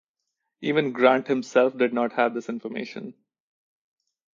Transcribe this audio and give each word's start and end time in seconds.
Even 0.61 0.93
Grant 0.93 1.27
himself 1.27 1.77
did 1.77 1.93
not 1.93 2.13
have 2.13 2.33
this 2.33 2.49
information. 2.49 3.13